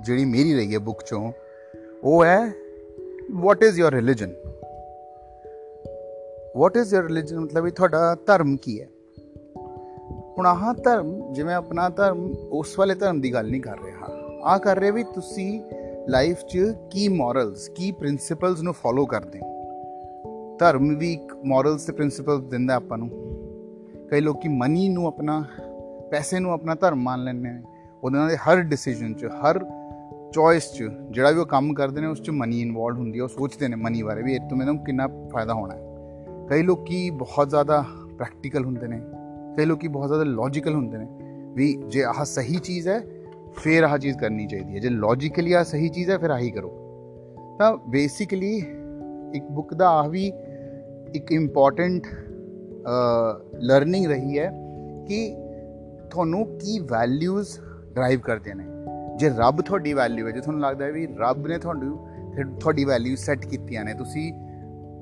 ਜਿਹੜੀ 0.00 0.24
ਮੇਰੀ 0.24 0.54
ਰਹੀ 0.54 0.74
ਹੈ 0.74 0.78
ਬੁੱਕ 0.78 1.02
ਚੋਂ, 1.06 1.32
ਉਹ 2.04 2.24
ਹੈ 2.24 2.52
what 3.32 3.62
is 3.62 3.80
your 3.80 3.92
religion 3.92 4.34
what 6.56 6.76
is 6.76 6.94
your 6.94 7.04
religion 7.04 7.40
ਮਤਲਬ 7.40 7.66
ਇਹ 7.66 7.72
ਤੁਹਾਡਾ 7.72 8.14
ਧਰਮ 8.26 8.56
ਕੀ 8.56 8.80
ਹੈ? 8.80 8.88
ਹੁਣ 10.38 10.46
ਆਹ 10.46 10.72
ਧਰਮ, 10.74 11.32
ਜਿਵੇਂ 11.32 11.54
ਆਪਣਾ 11.54 11.88
ਧਰਮ, 11.88 12.34
ਉਸ 12.50 12.78
ਵਾਲੇ 12.78 12.94
ਧਰਮ 12.94 13.20
ਦੀ 13.20 13.32
ਗੱਲ 13.32 13.50
ਨਹੀਂ 13.50 13.60
ਕਰ 13.60 13.76
ਰਿਹਾ। 13.84 14.06
ਆ 14.44 14.58
ਕਰ 14.58 14.76
ਰਹੇ 14.76 14.90
ਵੀ 14.90 15.04
ਤੁਸੀਂ 15.04 15.60
ਲਾਈਫ 16.08 16.40
'ਚ 16.40 16.58
ਕੀ 16.90 17.08
ਮੋਰਲਸ 17.08 17.68
ਕੀ 17.68 17.92
ਪ੍ਰਿੰਸੀਪਲਸ 17.92 18.60
ਨੂੰ 18.60 18.74
ਫੋਲੋ 18.74 19.06
ਕਰਦੇ 19.06 19.38
ਹੋ। 19.38 19.47
ਧਰਮ 20.58 20.98
ਵੀ 20.98 21.12
ਇੱਕ 21.12 21.36
ਮੋਰਲਸ 21.44 21.84
ਤੇ 21.84 21.92
ਪ੍ਰਿੰਸੀਪਲਸ 21.92 22.44
ਦਿੰਦਾ 22.44 22.74
ਆਪਾਂ 22.74 22.98
ਨੂੰ। 22.98 23.10
ਕਈ 24.10 24.20
ਲੋਕੀ 24.20 24.48
ਮਨੀ 24.48 24.88
ਨੂੰ 24.88 25.06
ਆਪਣਾ, 25.06 25.44
ਪੈਸੇ 26.10 26.38
ਨੂੰ 26.38 26.52
ਆਪਣਾ 26.52 26.74
ਧਰਮ 26.74 26.98
ਮੰਨ 26.98 27.24
ਲੈਂਦੇ 27.24 27.50
ਨੇ। 27.50 27.62
ਉਹਨਾਂ 28.04 28.28
ਦੇ 28.28 28.36
ਹਰ 28.36 28.60
ਡਿਸੀਜਨ 28.60 29.14
'ਚ, 29.14 29.24
ਹਰ 29.24 29.66
ਚੋਇਸ 30.32 30.72
'ਚ, 30.72 30.84
ਜਿਹੜਾ 31.10 31.30
ਵੀ 31.30 31.38
ਉਹ 31.38 31.46
ਕੰਮ 31.46 31.74
ਕਰਦੇ 31.74 32.00
ਨੇ, 32.00 32.06
ਉਸ 32.06 32.22
'ਚ 32.22 32.30
ਮਨੀ 32.30 32.60
ਇਨਵੋਲਡ 32.60 32.98
ਹੁੰਦੀ 32.98 33.18
ਹੈ 33.18 33.24
ਉਹ 33.24 33.28
ਸੋਚਦੇ 33.28 33.68
ਨੇ 33.68 33.76
ਮਨੀ 33.76 34.02
ਬਾਰੇ 34.02 34.22
ਵੀ, 34.22 34.34
ਇਹ 34.34 34.40
ਤੋਂ 34.40 34.56
ਮੈਨੂੰ 34.56 34.84
ਕਿੰਨਾ 34.84 35.06
ਫਾਇਦਾ 35.06 35.54
ਹੋਣਾ 35.54 35.74
ਹੈ। 35.74 35.80
ਕਈ 36.50 36.62
ਲੋਕੀ 36.62 37.10
ਬਹੁਤ 37.10 37.48
ਜ਼ਿਆਦਾ 37.48 37.84
ਪ੍ਰੈਕਟੀਕਲ 38.18 38.64
ਹੁੰਦੇ 38.64 38.86
ਨੇ। 38.86 39.00
ਕਈ 39.56 39.64
ਲੋਕੀ 39.64 39.88
ਬਹੁਤ 39.88 40.08
ਜ਼ਿਆਦਾ 40.08 40.24
ਲੌਜੀਕਲ 40.24 40.74
ਹੁੰਦੇ 40.74 40.98
ਨੇ 40.98 41.06
ਵੀ 41.54 41.82
ਜੇ 41.88 42.04
ਆਹ 42.04 42.24
ਸਹੀ 42.24 42.54
ਚੀਜ਼ 42.54 42.88
ਹੈ, 42.88 43.00
ਫਿਰ 43.56 43.82
ਆਹ 43.82 43.98
ਚੀਜ਼ 43.98 44.18
ਕਰਨੀ 44.18 44.46
ਚਾਹੀਦੀ 44.46 44.74
ਹੈ। 44.74 44.80
ਜੇ 44.80 44.88
ਲੌਜੀਕਲੀ 44.88 45.52
ਆ 45.52 45.64
ਸਹੀ 45.64 45.88
ਚੀਜ਼ 45.88 46.10
ਹੈ, 46.10 46.18
ਫਿਰ 46.18 46.30
ਆਹੀ 46.30 46.50
ਕਰੋ। 46.50 46.68
ਤਾਂ 47.58 47.76
ਬੇਸਿਕਲੀ 47.88 48.62
ਇੱਕ 49.34 49.44
ਬੁੱਕ 49.50 49.74
ਦਾ 49.74 49.88
ਆ 49.88 50.08
ਵੀ 50.08 50.32
ਇੱਕ 51.14 51.32
ਇੰਪੋਰਟੈਂਟ 51.32 52.06
ਲਰਨਿੰਗ 53.60 54.06
ਰਹੀ 54.06 54.38
ਹੈ 54.38 54.50
ਕਿ 55.08 55.36
ਤੁਹਾਨੂੰ 56.10 56.44
ਕੀ 56.58 56.78
ਵੈਲਿਊਜ਼ 56.78 57.58
ਡਰਾਈਵ 57.92 58.20
ਕਰਦੇ 58.20 58.54
ਨੇ। 58.54 58.64
ਜੇ 59.16 59.28
ਰੱਬ 59.28 59.60
ਤੁਹਾਡੀ 59.60 59.92
ਵੈਲਿਊ 59.92 60.26
ਹੈ, 60.26 60.32
ਜੇ 60.32 60.40
ਤੁਹਾਨੂੰ 60.40 60.62
ਲੱਗਦਾ 60.62 60.84
ਹੈ 60.84 60.92
ਵੀ 60.92 61.06
ਰੱਬ 61.18 61.46
ਨੇ 61.46 61.58
ਤੁਹਾਨੂੰ 61.58 62.06
ਤੁਹਾਡੀ 62.60 62.84
ਵੈਲਿਊ 62.84 63.16
ਸੈੱਟ 63.16 63.46
ਕੀਤੀਆਂ 63.46 63.84
ਨੇ। 63.84 63.94
ਤੁਸੀਂ 63.94 64.32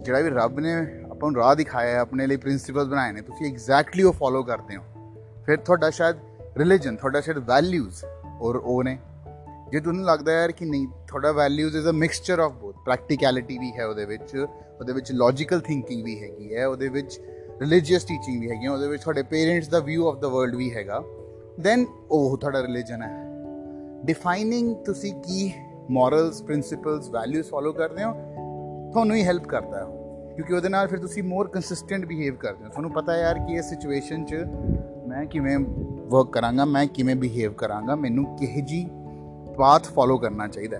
ਜਿਹੜਾ 0.04 0.20
ਵੀ 0.20 0.30
ਰੱਬ 0.30 0.60
ਨੇ 0.60 0.72
ਆਪਾਂ 1.10 1.30
ਨੂੰ 1.30 1.40
ਰਾਹ 1.40 1.54
ਦਿਖਾਇਆ 1.54 1.94
ਹੈ, 1.94 1.98
ਆਪਣੇ 1.98 2.26
ਲਈ 2.26 2.36
ਪ੍ਰਿੰਸੀਪਲਸ 2.36 2.88
ਬਣਾਏ 2.88 3.12
ਨੇ, 3.12 3.20
ਤੁਸੀਂ 3.20 3.50
ਐਗਜ਼ੈਕਟਲੀ 3.52 4.02
ਉਹ 4.02 4.12
ਫੋਲੋ 4.12 4.42
ਕਰਦੇ 4.42 4.76
ਹੋ। 4.76 4.82
ਫਿਰ 5.46 5.56
ਤੁਹਾਡਾ 5.56 5.90
ਸ਼ਾਇਦ 5.90 6.16
ਰਿਲੀਜਨ 6.56 6.96
ਤੁਹਾਡਾ 6.96 7.20
ਸ਼ਾਇਦ 7.20 7.38
ਵੈਲਿਊਜ਼ 7.38 8.04
ਔਰ 8.40 8.56
ਉਹ 8.56 8.82
ਨੇ। 8.84 8.98
ਜੇ 9.72 9.80
ਤੁਹਾਨੂੰ 9.80 10.04
ਲੱਗਦਾ 10.04 10.32
ਯਾਰ 10.32 10.52
ਕਿ 10.52 10.64
ਨਹੀਂ, 10.64 10.86
ਤੁਹਾਡਾ 11.08 11.32
values 11.32 11.76
is 11.76 11.88
a 11.88 11.92
mixture 11.94 12.38
of 12.38 12.52
practicality 12.86 13.58
ਵੀ 13.58 13.72
ਹੈ 13.78 13.86
ਉਹਦੇ 13.86 14.04
ਵਿੱਚ 14.04 14.36
ਉਹਦੇ 14.36 14.92
ਵਿੱਚ 14.92 15.12
ਲੌਜੀਕਲ 15.12 15.60
ਥਿੰਕਿੰਗ 15.60 16.04
ਵੀ 16.04 16.22
ਹੈਗੀ 16.22 16.54
ਹੈ, 16.54 16.66
ਉਹਦੇ 16.66 16.88
ਵਿੱਚ 16.88 17.20
ਰਿਲੀਜੀਅਸ 17.60 18.04
ਟੀਚਿੰਗ 18.04 18.40
ਵੀ 18.40 18.50
ਹੈਗੀ 18.50 18.64
ਹੈ 18.64 18.70
ਉਹਦੇ 18.70 18.88
ਵਿੱਚ 18.88 19.02
ਤੁਹਾਡੇ 19.02 19.22
ਪੇਰੈਂਟਸ 19.22 19.68
ਦਾ 19.68 19.78
ਵਿਊ 19.78 20.08
ਆਫ 20.08 20.18
ਦਾ 20.18 20.28
ਵਰਲਡ 20.28 20.54
ਵੀ 20.54 20.74
ਹੈਗਾ। 20.74 21.02
ਦੈਨ 21.60 21.86
ਉਹ 22.10 22.36
ਤੁਹਾਡਾ 22.38 22.62
ਰਿਲੀਜਨ 22.62 23.02
ਹੈ। 23.02 23.24
ਡਿਫਾਈਨਿੰਗ 24.04 24.74
ਤੁਸੀਂ 24.76 25.12
ਕੀ 25.14 25.52
ਮੋਰਲਸ 25.90 26.42
ਪ੍ਰਿੰਸੀਪਲਸ 26.42 27.08
ਵੈਲਿਊਜ਼ 27.08 27.48
ਫੋਲੋ 27.48 27.72
ਕਰਦੇ 27.72 28.04
ਹੋ, 28.04 28.12
ਤੁਹਾਨੂੰ 28.92 29.16
ਹੀ 29.16 29.24
ਹੈਲਪ 29.24 29.44
ਕਰਦਾ 29.44 29.78
ਹੈ। 29.78 29.84
ਕਿਉਂਕਿ 30.34 30.54
ਉਹਦੇ 30.54 30.68
ਨਾਲ 30.68 30.88
ਫਿਰ 30.88 30.98
ਤੁਸੀਂ 30.98 31.22
ਮੋਰ 31.22 31.48
ਕੰਸਿਸਟੈਂਟ 31.48 32.04
ਬਿਹੇਵ 32.04 32.34
ਕਰਦੇ 32.34 32.64
ਹੋ। 32.64 32.68
ਤੁਹਾਨੂੰ 32.68 32.90
ਪਤਾ 32.90 33.16
ਯਾਰ 33.16 33.38
ਕਿ 33.38 33.54
ਇਸ 33.54 33.64
ਸਿਚੁਏਸ਼ਨ 33.64 34.24
'ਚ 34.24 34.34
ਮੈਂ 35.08 35.24
ਕਿਵੇਂ 35.26 35.58
ਵਰਕ 36.08 36.32
ਕਰਾਂਗਾ, 36.32 36.64
ਮੈਂ 36.64 36.86
ਕਿਵੇਂ 36.86 37.16
ਬਿਹੇਵ 37.16 37.52
ਕਰਾਂਗਾ, 37.52 37.94
ਮੈਨੂੰ 37.94 38.36
ਕਿਹੇ 38.36 38.60
ਜੀ 38.60 38.84
ਪਾਥ 39.58 39.86
ਫੋਲੋ 39.86 40.18
ਕਰਨਾ 40.18 40.48
ਚਾਹੀਦਾ 40.48 40.78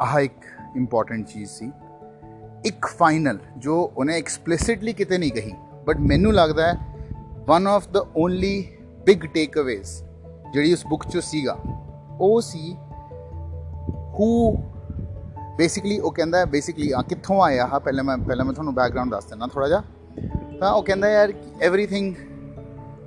ਆਹ 0.00 0.20
ਇੱਕ 0.20 0.44
ਇੰਪੋਰਟੈਂਟ 0.76 1.26
ਚੀਜ਼ 1.26 1.50
ਸੀ। 1.50 1.70
ਇੱਕ 2.64 2.86
ਫਾਈਨਲ 2.86 3.38
ਜੋ 3.56 3.92
ਉਹਨੇ 3.96 4.16
ਐਕਸਪਲਿਸਿਟਲੀ 4.16 4.92
ਕਿਤੇ 4.92 5.18
ਨਹੀਂ 5.18 5.32
ਕਹੀ 5.32 5.52
ਬਟ 5.86 5.96
ਮੈਨੂੰ 5.98 6.34
ਲੱਗਦਾ 6.34 6.66
ਹੈ 6.66 6.74
one 7.46 7.66
of 7.66 7.88
the 7.88 8.04
only 8.16 8.76
big 9.06 9.20
takeaways 9.58 10.02
ਜਿਹੜੀ 10.52 10.72
ਉਸ 10.72 10.86
ਬੁੱਕ 10.86 11.04
'ਚ 11.08 11.18
ਸੀਗਾ, 11.18 11.56
ਉਹ 12.20 12.40
ਸੀ 12.40 12.76
ਹੂ 14.18 14.56
ਬੇਸਿਕਲੀ 15.56 15.98
ਉਹ 15.98 16.12
ਕਹਿੰਦਾ 16.12 16.44
ਬੇਸਿਕਲੀ 16.44 16.92
ਆ 16.92 17.02
ਕਿੱਥੋਂ 17.02 17.42
ਆਇਆ 17.42 17.66
ਹਾ 17.66 17.78
ਪਹਿਲੇ 17.78 18.02
ਮੈਂ 18.02 18.16
ਪਹਿਲੇ 18.18 18.44
ਮੈਂ 18.44 18.52
ਤੁਹਾਨੂੰ 18.52 18.74
ਬੈਕਗ੍ਰਾਉਂਡ 18.74 19.10
ਦੱਸ 19.10 19.24
ਦਿੰਦਾ 19.24 19.46
ਥੋੜਾ 19.46 19.68
ਜਿਹਾ। 19.68 19.82
ਤਾਂ 20.60 20.72
ਉਹ 20.72 20.82
ਕਹਿੰਦਾ 20.82 21.10
ਯਾਰ 21.10 21.32
ਐਵਰੀਥਿੰਗ 21.62 22.14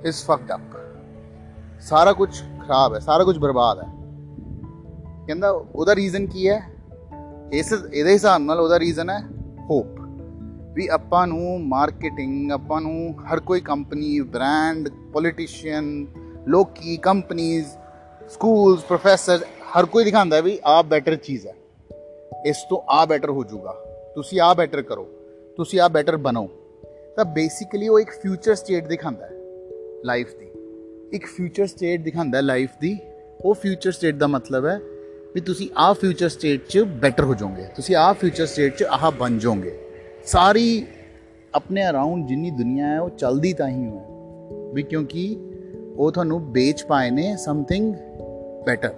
ਇਜ਼ 0.04 0.16
ਫੱਕਡ 0.16 0.52
ਅਪ 0.52 0.60
ਸਾਰਾ 1.80 2.12
ਕੁਝ 2.12 2.42
ਖਰਾਬ 2.42 2.94
ਹੈ, 2.94 2.98
ਸਾਰਾ 2.98 3.24
ਕੁਝ 3.24 3.38
ਬਰਬਾਦ 3.38 3.78
ਹੈ। 3.78 3.88
ਕਹਿੰਦਾ 5.26 5.50
ਉਹਦਾ 5.50 5.94
ਰੀਜ਼ਨ 5.94 6.26
ਕੀ 6.26 6.48
ਹੈ? 6.48 6.71
ਇਸ, 7.52 7.74
ਇਹਦੇ 7.92 8.12
ਹਿਸਾਬ 8.12 8.42
ਨਾਲ 8.42 8.60
ਉਹਦਾ 8.60 8.78
ਰੀਜ਼ਨ 8.78 9.10
ਹੈ 9.10 9.20
ਹੋਪ 9.70 9.86
ਵੀ 10.72 10.88
ਆਪਾਂ 10.88 11.26
ਨੂੰ 11.26 11.68
ਮਾਰਕੀਟਿੰਗ 11.68 12.52
ਆਪਾਂ 12.52 12.80
ਨੂੰ 12.80 13.14
ਹਰ 13.22 13.40
ਕੋਈ 13.40 13.60
ਕੰਪਨੀ 13.60 14.20
ਬ੍ਰਾਂਡ 14.20 14.88
ਪੋਲੀਟੀਸ਼ੀਅਨ 15.12 16.06
ਲੋਕੀ 16.48 16.96
ਕੰਪਨੀਆਂ 16.96 17.64
ਸਕੂਲਸ 18.28 18.84
ਪ੍ਰੋਫੈਸਰ 18.84 19.38
ਹਰ 19.62 19.86
ਕੋਈ 19.86 20.04
ਦਿਖਾਉਂਦਾ 20.04 20.40
ਵੀ 20.40 20.58
ਆਹ 20.64 20.82
ਬੈਟਰ 20.82 21.16
ਚੀਜ਼ 21.16 21.46
ਹੈ। 21.46 21.54
ਇਸ 22.46 22.56
ਤੋਂ 22.70 22.78
ਆ 22.88 23.06
ਬੈਟਰ 23.06 23.30
ਹੋ 23.30 23.44
ਜਾਊਗਾ। 23.44 23.72
ਤੁਸੀਂ 24.14 24.40
ਆ 24.40 24.54
ਬੈਟਰ 24.54 24.82
ਕਰੋ। 24.82 25.08
ਤੁਸੀਂ 25.56 25.80
ਆ 25.80 25.88
ਬੈਟਰ 25.88 26.16
ਬਣੋ। 26.16 26.48
ਤਾਂ 27.16 27.24
ਬੇਸਿਕਲੀ 27.24 27.88
ਉਹ 27.88 28.00
ਇੱਕ 28.00 28.10
ਫਿਊਚਰ 28.10 28.54
ਸਟੇਟ 28.54 28.86
ਦਿਖਾਉਂਦਾ 28.86 29.26
ਹੈ 29.26 29.32
ਲਾਈਫ 30.04 30.28
ਦੀ। 30.34 30.46
ਇੱਕ 31.12 31.26
ਫਿਊਚਰ 31.26 31.66
ਸਟੇਟ 31.66 32.00
ਦਿਖਾਉਂਦਾ 32.00 32.38
ਹੈ 32.38 32.42
ਲਾਈਫ 32.42 32.70
ਦੀ। 32.80 32.98
ਉਹ 33.44 33.54
ਫਿਊਚਰ 33.54 33.92
ਸਟੇਟ 33.92 34.14
ਦਾ 34.14 34.26
ਮਤਲਬ 34.26 34.66
ਹੈ 34.66 34.80
ਵੀ 35.34 35.40
ਤੁਸੀਂ 35.40 35.68
ਆ 35.76 35.92
ਫਿਊਚਰ 35.92 36.28
ਸਟੇਟ 36.28 36.60
'ਚ 36.68 36.78
ਬੈਟਰ 36.78 37.24
ਹੋ 37.24 37.34
ਜਾਓਗੇ। 37.34 37.64
ਤੁਸੀਂ 37.76 37.96
ਆ 37.96 38.12
ਫਿਊਚਰ 38.12 38.46
ਸਟੇਟ 38.46 38.76
'ਚ 38.76 38.82
ਆਹ 38.82 39.10
ਬਣ 39.10 39.38
ਜਾਓਗੇ। 39.38 39.78
ਸਾਰੀ 40.26 40.86
ਆਪਣੇ 41.54 41.88
ਅਰਾਊਂਡ 41.88 42.26
ਜਿੰਨੀ 42.26 42.50
ਦੁਨੀਆ 42.50 42.86
ਹੈ, 42.86 43.00
ਉਹ 43.00 43.10
ਚਲਦੀ 43.10 43.52
ਤਾਂ 43.52 43.68
ਹੀ 43.68 43.84
ਹੈ। 43.84 44.04
ਵੀ 44.74 44.82
ਕਿਉਂਕਿ 44.82 45.36
ਉਹ 45.96 46.12
ਤੁਹਾਨੂੰ 46.12 46.52
ਵੇਚ 46.52 46.84
ਪਾਏ 46.84 47.10
ਨੇ 47.10 47.36
ਸਮਥਿੰਗ 47.36 47.94
ਬੈਟਰ 48.66 48.94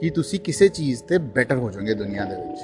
ਕਿ 0.00 0.10
ਤੁਸੀਂ 0.10 0.40
ਕਿਸੇ 0.40 0.68
ਚੀਜ਼ 0.68 1.02
ਤੇ 1.02 1.18
ਬੈਟਰ 1.18 1.56
ਹੋ 1.56 1.70
ਜਾਓਗੇ 1.70 1.94
ਦੁਨੀਆ 1.94 2.24
ਦੇ 2.24 2.36
ਵਿੱਚ। 2.36 2.60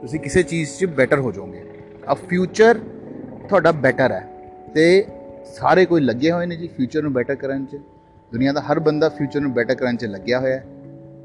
ਤੁਸੀਂ 0.00 0.20
ਕਿਸੇ 0.20 0.42
ਚੀਜ਼ 0.42 0.70
'ਚ 0.78 0.84
ਬੈਟਰ 0.84 1.18
ਹੋ 1.18 1.32
ਜਾਓਗੇ। 1.32 1.64
ਅ 2.12 2.14
ਫਿਊਚਰ 2.14 2.78
ਤੁਹਾਡਾ 3.48 3.72
ਬੈਟਰ 3.72 4.12
ਹੈ। 4.12 4.28
ਤੇ 4.74 5.06
ਸਾਰੇ 5.46 5.86
ਕੋਈ 5.86 6.00
ਲੱਗੇ 6.00 6.30
ਹੋਏ 6.30 6.46
ਨੇ 6.46 6.56
ਜੀ 6.56 6.68
ਫਿਊਚਰ 6.68 7.02
ਨੂੰ 7.02 7.12
ਬੈਟਰ 7.12 7.34
ਕਰਨ 7.34 7.66
'ਚ? 7.66 7.76
ਦੁਨੀਆ 8.32 8.52
ਦਾ 8.52 8.60
ਹਰ 8.60 8.78
ਬੰਦਾ 8.78 9.08
ਫਿਊਚਰ 9.08 9.40
ਨੂੰ 9.40 9.52
ਬੈਟਰ 9.52 9.74
ਕਰਨ 9.74 9.96
'ਚ 9.96 10.04
ਲੱਗਿਆ 10.04 10.40
ਹੋਇਆ 10.40 10.56
ਹੈ। 10.56 10.66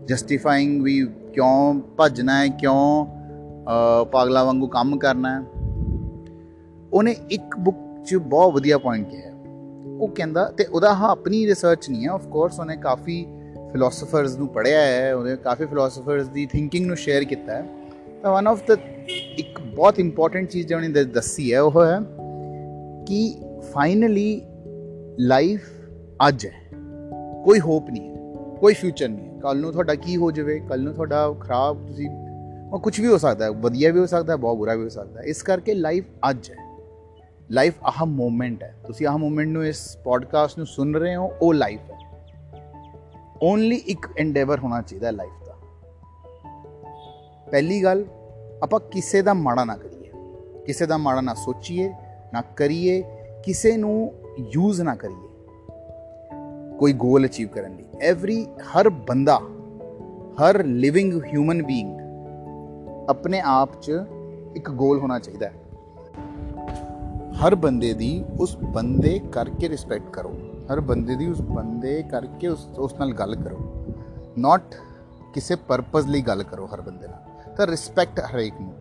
ਜਸਟੀਫਾਈਂਗ 0.10 0.82
ਵੀ 0.84 1.00
ਕਿਉਂ 1.34 1.74
ਭੱਜਣਾ 1.98 2.38
ਹੈ, 2.40 2.48
ਕਿਉਂ 2.60 3.06
ਪਾਗਲਾ 4.12 4.44
ਵਾਂਗੂ 4.44 4.68
ਕੰਮ 4.68 4.98
ਕਰਨਾ 4.98 5.34
ਹੈ। 5.34 5.46
ਉਹਨੇ 6.94 7.16
ਇੱਕ 7.32 7.58
ਬੁੱਕ 7.58 7.78
'ਚ 8.06 8.16
ਬਹੁਤ 8.16 8.54
ਵਧੀਆ 8.54 8.78
ਪੁਆਇੰਟ 8.78 9.10
ਕਿਹਾ 9.10 9.32
ਉਹ 10.00 10.08
ਕਹਿੰਦਾ, 10.08 10.44
ਤੇ 10.58 10.66
ਉਹਦਾ 10.66 10.94
ਹਾਂ 10.94 11.10
ਆਪਣੀ 11.10 11.46
ਰਿਸਰਚ 11.48 11.90
ਨਹੀਂ 11.90 12.06
ਹੈ 12.06 12.12
ਆਫ 12.12 12.26
ਕੋਰਸ 12.28 12.60
ਉਹਨੇ 12.60 12.76
ਕਾਫੀ 12.78 13.26
ਫਿਲਾਸਫਰਸ 13.72 14.38
ਨੂੰ 14.38 14.48
ਪੜਿਆ 14.48 14.82
ਹੈ, 14.82 15.14
ਉਹਨੇ 15.16 15.36
ਕਾਫੀ 15.36 15.66
ਫਿਲਾਸਫਰਸ 15.66 16.28
ਦੀ 16.28 16.46
ਥਿੰਕਿੰਗ 16.46 16.86
ਨੂੰ 16.86 16.96
ਸ਼ੇਅਰ 16.98 17.24
ਕੀਤਾ 17.24 17.56
ਹੈ। 17.56 17.66
ਤਾਂ 18.24 18.32
ਵਨ 18.34 18.48
ਆਫ 18.48 18.68
ਦਾ 18.68 18.76
ਇੱਕ 19.38 19.60
ਬਹੁਤ 19.76 20.00
ਇੰਪੋਰਟੈਂਟ 20.00 20.50
ਚੀਜ਼ 20.50 20.68
ਜਿਹੜੀ 20.68 20.88
ਉਹਨੇ 20.88 21.04
ਦੱਸੀ 21.06 21.54
ਹੈ, 21.54 21.62
ਉਹ 21.62 21.84
ਹੈ 21.86 22.00
ਕਿ 23.08 23.34
ਫਾਈਨਲੀ 23.74 24.42
ਲਾਈਫ 25.20 25.70
ਅੱਜ 26.28 26.46
ਹੈ। 26.46 26.80
ਕੋਈ 27.46 27.60
ਹੋਪ 27.60 27.90
ਨਹੀਂ 27.90 28.10
ਹੈ, 28.10 28.34
ਕੋਈ 28.60 28.74
ਫਿਊਚਰ 28.74 29.10
ਨਹੀਂ 29.10 29.26
ਹੈ। 29.26 29.29
ਕੱਲ 29.42 29.60
ਨੂੰ 29.60 29.72
ਤੁਹਾਡਾ 29.72 29.96
ਕੀ 29.96 30.18
ਹੋ 30.18 30.32
ਜਾਵੇ 30.32 30.60
ਕੱਲ 30.60 30.84
ਨੂੰ 30.84 30.94
ਤੁਹਾਡਾ 30.94 31.34
ਖਰਾਬ 31.34 31.88
ਤੁਸੀਂ, 31.88 32.10
ਉਹ 32.74 32.80
ਕੁਝ 32.80 33.02
ਵੀ 33.02 33.08
ਹੋ 33.08 33.18
ਸਕਦਾ 33.18 33.46
ਹੈ, 33.46 33.50
ਵਧੀਆ 33.50 33.92
ਵੀ 33.92 34.00
ਹੋ 34.00 34.06
ਸਕਦਾ 34.06 34.34
ਹੈ, 34.34 34.38
ਬਹੁਤ 34.38 34.58
ਬੁਰਾ 34.58 34.74
ਵੀ 34.74 34.84
ਹੋ 34.84 34.90
ਸਕਦਾ 34.90 35.20
ਹੈ। 35.20 35.26
ਇਸ 35.26 35.44
ਕਰਕੇ 35.44 35.74
ਲਾਈਫ 35.74 36.06
ਅੱਜ 36.30 36.52
ਹੈ। 36.52 36.78
ਲਾਈਫ 37.52 37.74
ਆਹ 37.84 38.06
ਮੂਮੈਂਟ 38.06 38.64
ਹੈ। 38.64 38.76
ਤੁਸੀਂ 38.88 39.08
ਆਹ 39.08 39.18
ਮੂਮੈਂਟ 39.18 39.48
ਨੂੰ 39.48 39.66
ਇਸ 39.66 39.98
ਪੋਡਕਾਸਟ 39.98 40.58
ਨੂੰ 40.58 40.68
ਸੁਣ 40.68 40.94
ਰਹੇ 40.94 41.16
ਹੋ, 41.16 41.32
ਉਹ 41.42 41.54
ਲਾਈਫ 41.54 41.80
ਹੈ। 41.92 41.98
ਓਨਲੀ 43.44 43.76
ਇੱਕ 43.76 44.08
ਐਂਡੇਵਰ 44.18 44.60
ਹੋਣਾ 44.60 44.82
ਚਾਹੀਦਾ 44.82 45.12
ਲਾਈਫ 45.12 45.46
ਦਾ। 45.46 45.56
ਪਹਿਲੀ 47.52 47.84
ਗੱਲ, 47.84 48.06
ਆਪਾਂ 48.64 48.80
ਕਿਸੇ 48.80 49.22
ਦਾ 49.22 49.34
ਮਾੜਾ 49.34 49.66
ਨਾ 49.66 49.78
ਕਰੀਏ। 49.78 50.12
ਕਿਸੇ 50.66 50.86
ਦਾ 50.86 50.98
ਮਾੜਾ 50.98 51.22
ਨਾ 51.22 51.34
ਸੋਚੀਏ, 51.34 51.94
ਨਾ 52.34 52.42
ਕਰੀਏ, 52.42 53.04
ਕਿਸੇ 53.44 53.78
ਨੂੰ 53.78 54.14
ਯੂਜ਼ 54.52 54.82
ਨਾ 54.82 54.96
ਕਰੀਏ। 54.96 55.29
ਕੋਈ 56.80 56.94
ਗੋਲ 56.94 57.26
ਅਚੀਵ 57.26 57.48
ਕਰਨ 57.48 57.76
ਲਈ। 57.76 57.86
ਐਵਰੀ 58.02 58.46
ਹਰ 58.46 58.90
ਬੰਦਾ, 58.90 59.40
ਹਰ 60.42 60.64
ਲਿਵਿੰਗ 60.64 61.24
ਹਿਊਮਨ 61.26 61.64
ਬੀਇੰਗ 61.64 62.00
ਆਪਣੇ 63.10 63.40
ਆਪ 63.40 63.82
'ਚ 63.82 63.92
ਇੱਕ 64.56 64.72
ਗੋਲ 64.72 65.00
ਹੋਣਾ 65.00 65.20
ਚਾਹੀਦਾ 65.20 65.48
ਹੈ। 65.48 65.54
ਹਰ 67.32 67.56
ਬੰਦੇ 67.56 67.94
ਦੀ 67.94 68.26
ਉਸ 68.40 68.58
ਬੰਦੇ 68.58 69.20
ਕਰਕੇ 69.32 69.70
ਰਿਸਪੈਕਟ 69.70 70.10
ਕਰੋ। 70.10 70.40
ਹਰ 70.74 70.80
ਬੰਦੇ 70.80 71.16
ਦੀ 71.16 71.28
ਉਸ 71.28 71.42
ਬੰਦੇ 71.42 72.04
ਕਰਕੇ 72.04 72.48
ਉਸ 72.48 72.68
ਉਸ 72.78 72.94
ਨਾਲ 72.94 73.14
ਗੱਲ 73.14 73.36
ਕਰੋ। 73.36 73.86
ਨਾਟ 74.38 74.76
ਕਿਸੇ 75.34 75.56
ਪਰਪਸ 75.56 76.06
ਲਈ 76.06 76.22
ਗੱਲ 76.22 76.44
ਕਰੋ 76.44 76.70
ਹਰ 76.74 76.82
ਬੰਦੇ 76.82 77.08
ਨਾਲ। 77.08 77.54
ਤਾਂ 77.56 77.68
ਰਿਸਪੈਕਟ 77.68 78.20
ਹਰੇਕ 78.20 78.54
ਨੂੰ। 78.62 78.74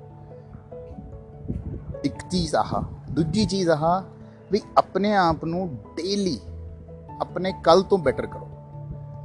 ਇੱਕ 2.04 2.28
ਚੀਜ਼ 2.30 2.54
ਆਹ, 2.54 2.82
ਦੂਜੀ 3.12 3.44
ਚੀਜ਼ 3.44 3.68
ਆਹ 3.70 4.02
ਵੀ 4.52 4.60
ਆਪਣੇ 4.76 5.14
ਆਪ 5.14 5.44
ਨੂੰ 5.44 5.78
ਡੇਲੀ 5.96 6.40
ਆਪਣੇ 7.20 7.52
ਕੱਲ 7.64 7.82
ਤੋਂ 7.82 7.98
ਬੈਟਰ 7.98 8.26
ਕਰੋ। 8.26 8.48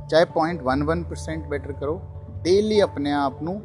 ਚਾਹੇ 0.10 0.26
0.11% 0.26 1.48
ਬੈਟਰ 1.48 1.72
ਕਰੋ 1.72 2.02
ਡੇਲੀ 2.44 2.80
ਆਪਣੇ 2.80 3.12
ਆਪ 3.12 3.44
ਨੂੰ 3.44 3.62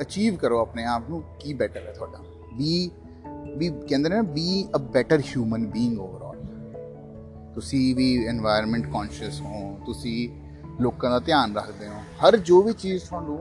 ਅਚੀਵ 0.00 0.36
ਕਰੋ, 0.36 0.60
ਆਪਣੇ 0.60 0.84
ਆਪ 0.84 1.02
ਨੂੰ 1.10 1.22
ਕੀ 1.40 1.52
ਬੈਟਰ 1.54 1.80
ਹੈ 1.86 1.92
ਤੁਹਾਡਾ। 1.92 2.18
ਬੀ 2.54 2.90
ਵੀ 3.56 3.68
ਕਹਿੰਦੇ 3.68 4.08
ਨੇ 4.08 4.22
be 4.22 4.68
a 4.76 4.78
better 4.78 5.20
human 5.20 5.66
being 5.66 6.00
overall 6.00 6.28
ਤੁਸੀਂ 7.54 7.96
ਵੀ 7.96 8.28
এনवायरमेंट 8.28 8.92
ਕੌਨਸ਼ੀਅਸ 8.92 9.40
ਹੋ, 9.40 9.78
ਤੁਸੀਂ 9.86 10.28
ਲੋਕਾਂ 10.80 11.10
ਦਾ 11.10 11.18
ਧਿਆਨ 11.18 11.56
ਰੱਖਦੇ 11.56 11.88
ਹੋ, 11.88 11.92
ਹਰ 11.92 12.36
ਜੋ 12.36 12.62
ਵੀ 12.62 12.72
ਚੀਜ਼ 12.72 13.04
ਤੁਹਾਨੂੰ 13.04 13.38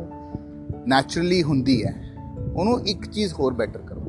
ਨੇਚਰਲੀ 0.88 1.44
ਹੁੰਦੀ 1.44 1.86
ਹੈ, 1.86 2.16
ਉਹਨੂੰ 2.56 2.82
ਇੱਕ 2.82 3.06
ਚੀਜ਼ 3.06 3.34
ਹੋਰ 3.34 3.54
ਬੈਟਰ 3.54 3.80
ਕਰੋ। 3.80 4.02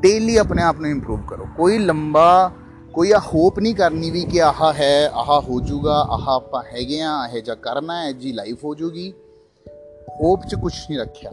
ਡੇਲੀ 0.00 0.36
ਆਪਣੇ 0.36 0.62
ਆਪ 0.62 0.80
ਨੂੰ 0.80 0.90
ਇੰਪਰੂਵ 0.90 1.20
ਕਰੋ। 1.28 1.46
ਕੋਈ 1.56 1.78
ਲੰਬਾ 1.78 2.52
ਕੋਈ 2.94 3.12
ਆ 3.12 3.18
ਹੋਪ 3.18 3.58
ਨਹੀਂ 3.58 3.74
ਕਰਨੀ 3.74 4.10
ਵੀ 4.10 4.24
ਕਿ 4.24 4.42
ਆਹ 4.42 4.72
ਹੈ, 4.72 5.08
ਆਹ 5.08 5.40
ਹੋ 5.40 5.60
ਜਾਊਗਾ 5.60 5.94
ਆਹ 5.94 6.30
ਆਪਾਂ 6.30 6.62
ਹੈਗੇ 6.62 7.00
ਆ, 7.00 7.28
ਇਹ 7.32 7.42
ਜਾਂ 7.42 7.56
ਕਰਨਾ 7.56 8.04
ਹੈ 8.04 8.12
ਜੀ 8.12 8.32
ਲਾਈਫ 8.32 8.64
ਹੋ 8.64 8.74
ਜਾਊਗੀ 8.74 9.12
ਹੋਪ 10.20 10.46
'ਚ 10.48 10.54
ਕੁਝ 10.54 10.72
ਨਹੀਂ 10.90 11.00
ਰੱਖਿਆ। 11.00 11.32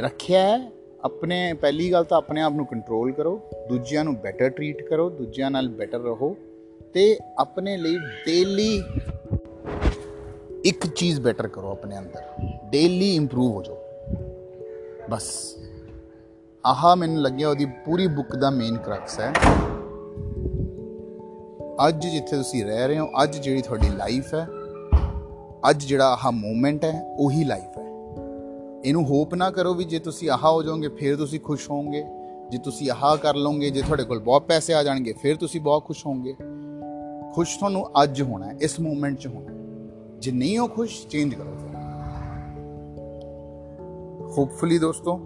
ਰੱਖਿਆ 0.00 0.70
ਆਪਣੇ, 1.04 1.52
ਪਹਿਲੀ 1.52 1.92
ਗੱਲ 1.92 2.04
ਤਾਂ 2.04 2.18
ਆਪਣੇ 2.18 2.42
ਆਪ 2.42 2.52
ਨੂੰ 2.52 2.66
ਕੰਟਰੋਲ 2.66 3.12
ਕਰੋ, 3.12 3.40
ਦੂਜਿਆਂ 3.68 4.04
ਨੂੰ 4.04 4.16
ਬੈਟਰ 4.16 4.48
ਟਰੀਟ 4.48 4.82
ਕਰੋ, 4.82 5.10
ਦੂਜਿਆਂ 5.10 5.50
ਨਾਲ 5.50 5.68
ਬੈਟਰ 5.68 5.98
ਰਹੋ 5.98 6.36
ਤੇ 6.94 7.18
ਆਪਣੇ 7.38 7.76
ਲਈ 7.76 7.96
ਡੇਲੀ 8.26 8.82
ਇੱਕ 10.64 10.86
ਚੀਜ਼ 10.86 11.20
ਬੈਟਰ 11.20 11.48
ਕਰੋ 11.48 11.70
ਆਪਣੇ 11.70 11.98
ਅੰਦਰ। 11.98 12.22
ਡੇਲੀ 12.64 13.14
ਇੰਪਰੂਵ 13.14 13.52
ਹੋ 13.52 13.62
ਜਾਓ। 13.62 13.78
ਬਸ। 15.10 15.56
ਆਹਾ 16.66 16.94
ਮੈਨੂੰ 16.94 17.22
ਲੱਗਿਆ 17.22 17.48
ਉਹਦੀ 17.48 17.64
ਪੂਰੀ 17.64 18.06
ਬੁੱਕ 18.06 18.36
ਦਾ 18.36 18.50
ਮੇਨ 18.50 18.78
ਕਰਕਸ 18.78 19.20
ਹੈ। 19.20 19.32
ਅੱਜ 21.88 22.06
ਜਿੱਥੇ 22.06 22.36
ਤੁਸੀਂ 22.36 22.64
ਰਹਿ 22.64 22.88
ਰਹੇ 22.88 22.98
ਹੋ, 22.98 23.08
ਅੱਜ 23.22 23.36
ਜਿਹੜੀ 23.36 23.62
ਤੁਹਾਡੀ 23.62 23.88
ਲਾਈਫ 23.88 24.34
ਹੈ, 24.34 24.48
ਅੱਜ 25.70 25.84
ਜਿਹੜਾ 25.84 26.06
ਆਹ 26.06 26.32
ਮੂਮੈਂਟ 26.32 26.84
ਹੈ, 26.84 27.16
ਉਹੀ 27.18 27.44
ਲਾਈਫ 27.44 27.78
ਹੈ। 27.78 27.84
ਇਹਨੂੰ 28.84 29.04
ਹੋਪ 29.04 29.34
ਨਾ 29.34 29.50
ਕਰੋ 29.50 29.74
ਵੀ 29.74 29.84
ਜੇ 29.84 29.98
ਤੁਸੀਂ 29.98 30.30
ਆਹ 30.30 30.50
ਹੋ 30.50 30.62
ਜਾਓਗੇ, 30.62 30.88
ਫਿਰ 30.88 31.16
ਤੁਸੀਂ 31.16 31.40
ਖੁਸ਼ 31.40 31.70
ਹੋਵੋਗੇ। 31.70 32.04
ਜੇ 32.50 32.58
ਤੁਸੀਂ 32.58 32.90
ਆਹ 32.90 33.16
ਕਰ 33.16 33.34
ਲਓਗੇ, 33.34 33.70
ਜੇ 33.70 33.82
ਤੁਹਾਡੇ 33.82 34.04
ਕੋਲ 34.04 34.18
ਬਹੁਤ 34.18 34.42
ਪੈਸੇ 34.42 34.74
ਆ 34.74 34.82
ਜਾਣਗੇ, 34.82 35.12
ਫਿਰ 35.12 35.36
ਤੁਸੀਂ 35.36 35.60
ਬਹੁਤ 35.60 35.84
ਖੁਸ਼ 35.84 36.06
ਹੋਵੋਗੇ। 36.06 36.34
ਖੁਸ਼ 37.34 37.58
ਤੁਹਾਨੂੰ 37.58 38.02
ਅੱਜ 38.02 38.22
ਹੋਣਾ 38.22 38.46
ਹੈ, 38.46 38.56
ਇਸ 38.60 38.80
ਮੂਮੈਂਟ 38.80 39.18
'ਚ 39.18 39.26
ਹੋਣਾ 39.26 39.52
ਜੇ 40.18 40.32
ਨਹੀਂ 40.32 40.58
ਹੋ 40.58 40.66
ਖੁਸ਼ 40.66 41.06
ਚੇਂਜ 41.06 41.34
ਕਰੋ 41.34 41.56
ਹੋਪਫੁਲੀ 44.38 44.78
ਦੋਸਤੋ, 44.78 45.20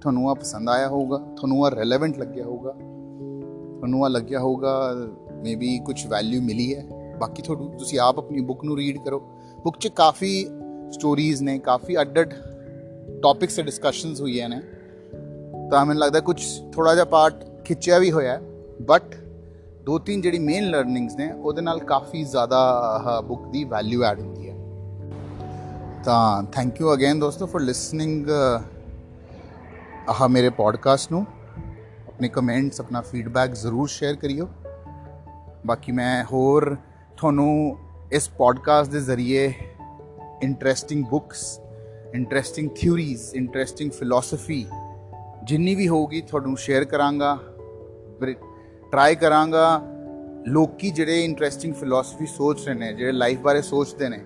ਤੁਹਾਨੂੰ 0.00 0.30
ਆ 0.30 0.34
ਪਸੰਦ 0.34 0.68
ਆਇਆ 0.68 0.88
ਹੋਊਗਾ, 0.88 1.16
ਤੁਹਾਨੂੰ 1.36 1.66
ਆ 1.66 1.68
ਰੈਲੇਵੈਂਟ 1.68 2.18
ਲੱਗਿਆ 2.18 2.44
ਹੋਊਗਾ। 2.44 2.74
ਤੁਹਾਨੂੰ 3.78 4.04
ਆ 4.04 4.08
ਲੱਗਿਆ 4.08 4.40
ਹੋਊਗਾ 4.40 4.94
ਮੇਬੀ 5.42 5.78
ਕੁਝ 5.78 6.06
ਵੈਲਿਊ 6.06 6.40
ਮਿਲੀ 6.42 6.74
ਹੈ 6.74 6.84
ਬਾਕੀ 7.20 7.42
ਤੁਹਾਨੂੰ 7.42 7.70
ਤੁਸੀਂ 7.78 7.98
ਆਪ 8.00 8.18
ਆਪਣੀ 8.18 8.40
ਬੁੱਕ 8.40 8.64
ਨੂੰ 8.64 8.76
ਰੀਡ 8.76 8.98
ਕਰੋ 9.04 9.18
ਬੁੱਕ 9.64 9.78
'ਚ 9.78 9.88
ਕਾਫੀ 9.88 10.32
ਸਟੋਰੀਜ਼ 10.92 11.42
ਨੇ 11.42 11.58
ਕਾਫੀ 11.58 12.00
ਅੱਡ 12.00 12.18
ਟੌਪਿਕਸ 13.22 13.56
ਤੇ 13.56 13.62
ਡਿਸਕਸ਼ਨਸ 13.62 14.20
ਹੋਈਆਂ 14.20 14.48
ਨੇ 14.48 14.60
ਤਾਂ 15.70 15.84
ਮੈਨੂੰ 15.86 16.00
ਲੱਗਦਾ 16.00 16.20
ਕੁਝ 16.20 16.40
ਥੋੜਾ 16.72 16.94
ਜਿਹਾ 16.94 17.04
ਪਾਰਟ 17.04 17.44
ਖਿੱਚਿਆ 17.64 17.98
ਵੀ 17.98 18.10
ਹੋਇਆ 18.10 18.40
ਬਟ 18.82 19.14
ਦੋ 19.84 19.98
ਤਿੰਨ 19.98 20.20
ਜਿਹੜੀ 20.20 20.38
ਮੇਨ 20.38 20.70
ਲਰਨਿੰਗਸ 20.70 21.16
ਨੇ 21.16 21.30
ਉਹਦੇ 21.32 21.62
ਨਾਲ 21.62 21.78
ਕਾਫੀ 21.84 22.22
ਜ਼ਿਆਦਾ 22.24 23.20
ਬੁੱਕ 23.20 23.46
ਦੀ 23.52 23.64
ਵੈਲਿਊ 23.64 24.02
ਐਡ 24.02 24.20
ਹੁੰਦੀ 24.20 24.48
ਹੈ 24.48 24.54
ਤਾਂ 26.04 26.42
ਥੈਂਕ 26.52 26.80
ਯੂ 26.80 26.92
ਅਗੇਨ 26.94 27.18
ਦੋਸਤੋ 27.18 27.46
ਫॉर 27.46 27.60
ਲਿਸਨਿੰਗ 27.60 28.30
ਆਹ 30.08 30.28
ਮੇਰੇ 30.28 30.50
ਪੋਡਕਾਸਟ 30.50 31.12
ਨੂੰ 31.12 31.26
ਆਪਣੇ 32.08 32.28
ਕਮੈਂਟਸ 32.28 32.80
ਆਪਣਾ 32.80 33.00
ਫੀਡਬੈਕ 33.00 33.54
ਜ਼ਰੂਰ 33.54 33.88
ਸ਼ੇਅਰ 33.88 34.16
ਕਰਿਓ 34.16 34.48
ਬਾਕੀ 35.66 35.92
ਮੈਂ 35.92 36.24
ਹੋਰ 36.24 36.76
ਤੁਹਾਨੂੰ 37.16 37.78
ਇਸ 38.12 38.28
ਪੋਡਕਾਸਟ 38.28 38.90
ਦੇ 38.90 39.00
ਜ਼ਰੀਏ 39.00 39.52
interesting 40.42 41.04
books 41.04 41.60
interesting 42.14 42.70
theories 42.74 43.34
interesting 43.34 43.90
philosophy 43.90 44.66
ਜਿੰਨੀ 45.44 45.74
ਵੀ 45.74 45.88
ਹੋਊਗੀ 45.88 46.20
ਤੁਹਾਨੂੰ 46.20 46.56
ਸ਼ੇਅਰ 46.56 46.84
ਕਰਾਂਗਾ 46.84 47.38
ਟਰਾਈ 48.92 49.14
ਕਰਾਂਗਾ। 49.14 49.80
ਲੋਕੀ 50.48 50.90
ਜਿਹੜੇ 50.90 51.24
ਇੰਟਰਸਟਿੰਗ 51.24 51.74
ਫਿਲਾਸਫੀ 51.74 52.26
ਸੋਚ 52.26 52.66
ਰਹੇ 52.66 52.74
ਨੇ, 52.74 52.92
ਜਿਹੜੇ 52.92 53.12
ਲਾਈਫ 53.12 53.40
ਬਾਰੇ 53.40 53.62
ਸੋਚਦੇ 53.62 54.08
ਨੇ, 54.08 54.24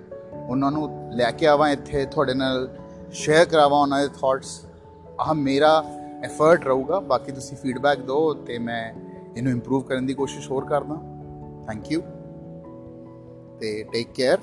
ਉਹਨਾਂ 0.49 0.71
ਨੂੰ 0.73 1.11
ਲੈ 1.13 1.31
ਕੇ 1.31 1.47
ਆਵਾਂ 1.47 1.71
ਇੱਥੇ, 1.71 2.05
ਤੁਹਾਡੇ 2.05 2.35
ਨਾਲ 2.35 2.69
ਸ਼ੇਅਰ 3.13 3.45
ਕਰਾਵਾਂ 3.45 3.81
ਉਹਨਾਂ 3.81 4.01
ਦੇ 4.03 4.09
ਥਾਟਸ 4.09 4.61
ਆਹ 5.21 5.35
ਮੇਰਾ 5.35 5.85
ਐਫਰਟ 6.25 6.67
ਰਹੂਗਾ, 6.67 7.01
ਬਾਕੀ 7.01 7.33
ਤੁਸੀਂ 7.33 7.57
ਫੀਡਬੈਕ 7.57 7.99
ਦਿਓ 7.99 8.35
ਤੇ 8.35 8.59
ਮੈਂ 8.59 8.95
ਇਹਨੂੰ 9.37 9.53
ਇੰਪਰੂਵ 9.53 9.83
ਕਰਨ 9.83 10.07
ਦੀ 10.07 10.15
ਕੋਸ਼ਿਸ਼ 10.15 10.51
ਹੋਰ 10.51 10.65
ਕਰਦਾ। 10.65 11.14
ਥੈਂਕ 11.67 11.93
ਯੂ 11.93 12.01
ਤੇ 13.61 13.83
ਟੇਕ 13.93 14.13
ਕੇਅਰ 14.13 14.39